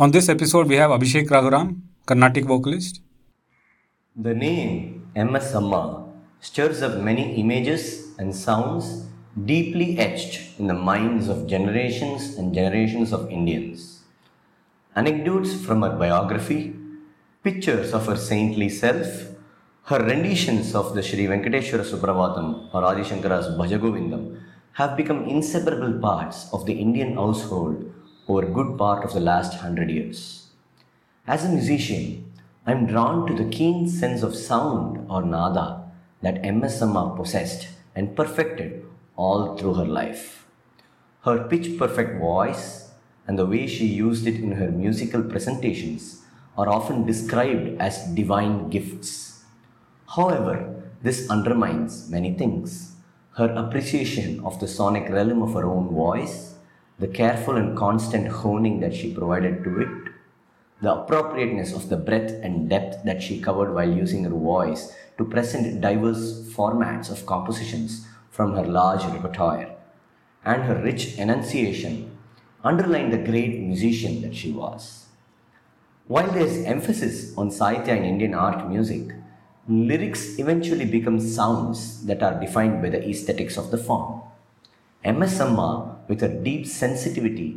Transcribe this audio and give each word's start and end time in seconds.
On 0.00 0.10
this 0.10 0.30
episode, 0.30 0.66
we 0.66 0.76
have 0.76 0.90
Abhishek 0.92 1.28
Raghuram, 1.28 1.78
Carnatic 2.06 2.46
vocalist. 2.46 3.02
The 4.16 4.32
name 4.32 5.06
MS 5.14 5.54
Amma 5.54 6.08
stirs 6.40 6.80
up 6.80 7.02
many 7.02 7.34
images 7.34 8.14
and 8.18 8.34
sounds 8.34 9.04
deeply 9.44 9.98
etched 9.98 10.58
in 10.58 10.68
the 10.68 10.78
minds 10.88 11.28
of 11.28 11.46
generations 11.46 12.38
and 12.38 12.54
generations 12.54 13.12
of 13.12 13.30
Indians. 13.30 14.00
Anecdotes 14.96 15.54
from 15.66 15.82
her 15.82 15.94
biography, 15.98 16.74
pictures 17.44 17.92
of 17.92 18.06
her 18.06 18.16
saintly 18.16 18.70
self, 18.70 19.06
her 19.82 20.02
renditions 20.02 20.74
of 20.74 20.94
the 20.94 21.02
Sri 21.02 21.26
Venkateshwara 21.26 21.84
Suprabhatam 21.84 22.72
or 22.72 22.84
Adi 22.84 23.02
Shankara's 23.02 23.48
Bhajagovindam 23.48 24.40
have 24.72 24.96
become 24.96 25.24
inseparable 25.24 26.00
parts 26.00 26.48
of 26.54 26.64
the 26.64 26.72
Indian 26.72 27.16
household 27.16 27.92
over 28.28 28.46
a 28.46 28.50
good 28.50 28.76
part 28.78 29.04
of 29.04 29.12
the 29.12 29.20
last 29.20 29.54
hundred 29.54 29.90
years. 29.90 30.48
As 31.26 31.44
a 31.44 31.48
musician, 31.48 32.32
I 32.66 32.72
am 32.72 32.86
drawn 32.86 33.26
to 33.26 33.34
the 33.34 33.50
keen 33.50 33.88
sense 33.88 34.22
of 34.22 34.36
sound 34.36 35.06
or 35.10 35.22
nada 35.22 35.90
that 36.22 36.42
MS 36.42 36.82
Amma 36.82 37.14
possessed 37.16 37.68
and 37.94 38.16
perfected 38.16 38.84
all 39.16 39.56
through 39.56 39.74
her 39.74 39.84
life. 39.84 40.46
Her 41.24 41.44
pitch 41.48 41.78
perfect 41.78 42.20
voice 42.20 42.90
and 43.26 43.38
the 43.38 43.46
way 43.46 43.66
she 43.66 43.86
used 43.86 44.26
it 44.26 44.36
in 44.36 44.52
her 44.52 44.70
musical 44.70 45.22
presentations 45.22 46.22
are 46.56 46.68
often 46.68 47.06
described 47.06 47.80
as 47.80 48.06
divine 48.14 48.70
gifts. 48.70 49.44
However, 50.16 50.82
this 51.02 51.30
undermines 51.30 52.10
many 52.10 52.34
things 52.34 52.90
her 53.36 53.48
appreciation 53.54 54.40
of 54.40 54.58
the 54.60 54.68
sonic 54.68 55.08
realm 55.08 55.42
of 55.42 55.54
her 55.54 55.64
own 55.64 55.88
voice, 55.88 56.56
the 57.00 57.08
careful 57.08 57.56
and 57.56 57.76
constant 57.76 58.28
honing 58.28 58.80
that 58.80 58.94
she 58.94 59.14
provided 59.14 59.64
to 59.64 59.80
it, 59.80 60.12
the 60.82 60.92
appropriateness 60.92 61.72
of 61.72 61.88
the 61.88 61.96
breadth 61.96 62.32
and 62.44 62.68
depth 62.68 63.02
that 63.04 63.22
she 63.22 63.40
covered 63.40 63.72
while 63.74 63.90
using 63.90 64.24
her 64.24 64.30
voice 64.30 64.94
to 65.16 65.24
present 65.24 65.80
diverse 65.80 66.42
formats 66.54 67.10
of 67.10 67.24
compositions 67.24 68.06
from 68.30 68.54
her 68.54 68.64
large 68.64 69.02
repertoire, 69.04 69.70
and 70.44 70.62
her 70.64 70.82
rich 70.82 71.16
enunciation 71.16 72.16
underlined 72.62 73.12
the 73.12 73.30
great 73.30 73.58
musician 73.58 74.20
that 74.20 74.36
she 74.36 74.52
was. 74.52 75.06
While 76.06 76.30
there 76.30 76.46
is 76.46 76.64
emphasis 76.66 77.36
on 77.36 77.50
Sahitya 77.50 77.96
in 77.96 78.04
Indian 78.04 78.34
art 78.34 78.68
music, 78.68 79.14
lyrics 79.68 80.38
eventually 80.38 80.84
become 80.84 81.20
sounds 81.20 82.04
that 82.06 82.22
are 82.22 82.38
defined 82.38 82.82
by 82.82 82.90
the 82.90 83.08
aesthetics 83.08 83.56
of 83.56 83.70
the 83.70 83.78
form. 83.78 84.22
M.S. 85.02 85.40
Amma, 85.40 85.99
with 86.10 86.22
a 86.24 86.34
deep 86.46 86.66
sensitivity 86.66 87.50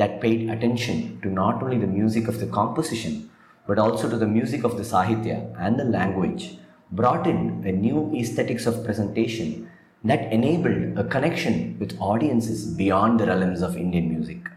that 0.00 0.20
paid 0.20 0.50
attention 0.54 0.96
to 1.22 1.28
not 1.42 1.62
only 1.62 1.78
the 1.78 1.94
music 1.98 2.28
of 2.28 2.38
the 2.40 2.50
composition 2.58 3.30
but 3.66 3.78
also 3.78 4.10
to 4.10 4.18
the 4.22 4.32
music 4.38 4.62
of 4.62 4.76
the 4.76 4.82
Sahitya 4.82 5.38
and 5.58 5.78
the 5.78 5.84
language, 5.84 6.58
brought 6.92 7.26
in 7.26 7.38
a 7.66 7.72
new 7.72 8.12
aesthetics 8.14 8.66
of 8.66 8.84
presentation 8.84 9.70
that 10.04 10.30
enabled 10.30 10.98
a 10.98 11.04
connection 11.04 11.78
with 11.78 11.98
audiences 11.98 12.66
beyond 12.82 13.18
the 13.18 13.26
realms 13.26 13.62
of 13.62 13.78
Indian 13.78 14.10
music. 14.10 14.50